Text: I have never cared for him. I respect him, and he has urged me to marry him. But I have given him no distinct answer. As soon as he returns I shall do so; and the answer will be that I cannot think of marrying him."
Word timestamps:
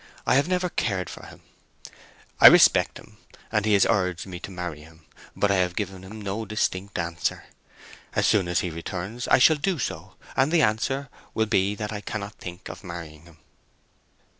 I 0.25 0.33
have 0.33 0.47
never 0.47 0.67
cared 0.67 1.11
for 1.11 1.27
him. 1.27 1.41
I 2.39 2.47
respect 2.47 2.97
him, 2.97 3.19
and 3.51 3.65
he 3.67 3.73
has 3.73 3.85
urged 3.87 4.25
me 4.25 4.39
to 4.39 4.49
marry 4.49 4.79
him. 4.81 5.05
But 5.35 5.51
I 5.51 5.57
have 5.57 5.75
given 5.75 6.01
him 6.03 6.19
no 6.19 6.43
distinct 6.43 6.97
answer. 6.97 7.43
As 8.15 8.25
soon 8.25 8.47
as 8.47 8.61
he 8.61 8.71
returns 8.71 9.27
I 9.27 9.37
shall 9.37 9.57
do 9.57 9.77
so; 9.77 10.15
and 10.35 10.51
the 10.51 10.63
answer 10.63 11.09
will 11.35 11.45
be 11.45 11.75
that 11.75 11.93
I 11.93 12.01
cannot 12.01 12.33
think 12.39 12.67
of 12.67 12.83
marrying 12.83 13.25
him." 13.25 13.37